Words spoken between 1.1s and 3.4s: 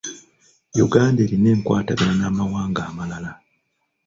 erina enkwatagana n'amawanga amalala.